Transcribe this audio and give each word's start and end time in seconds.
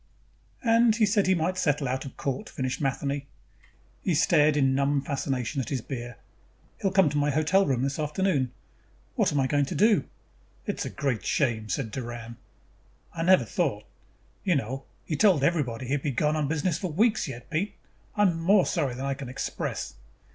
"And 0.63 0.95
he 0.95 1.05
said 1.05 1.27
he 1.27 1.35
might 1.35 1.59
settle 1.59 1.87
out 1.87 2.05
of 2.05 2.17
court," 2.17 2.49
finished 2.49 2.81
Matheny. 2.81 3.27
He 4.01 4.15
stared 4.15 4.57
in 4.57 4.65
a 4.65 4.69
numb 4.69 5.03
fashion 5.03 5.61
at 5.61 5.69
his 5.69 5.81
beer. 5.83 6.17
"He'll 6.81 6.89
come 6.89 7.07
to 7.11 7.19
my 7.19 7.29
hotel 7.29 7.67
room 7.67 7.83
this 7.83 7.99
afternoon. 7.99 8.51
What 9.13 9.31
am 9.31 9.39
I 9.39 9.45
going 9.45 9.65
to 9.65 9.75
do?" 9.75 10.05
"It 10.65 10.79
is 10.79 10.85
a 10.85 10.89
great 10.89 11.23
shame," 11.23 11.69
said 11.69 11.91
Doran. 11.91 12.37
"I 13.13 13.21
never 13.21 13.45
thought.... 13.45 13.83
You 14.43 14.55
know, 14.55 14.85
he 15.05 15.15
told 15.15 15.43
everybody 15.43 15.85
he 15.85 15.93
would 15.93 16.01
be 16.01 16.09
gone 16.09 16.35
on 16.35 16.47
business 16.47 16.79
for 16.79 16.91
weeks 16.91 17.27
yet. 17.27 17.51
Pete, 17.51 17.75
I 18.15 18.23
am 18.23 18.39
more 18.41 18.65
sorry 18.65 18.95
than 18.95 19.05
I 19.05 19.13
can 19.13 19.29
express." 19.29 19.93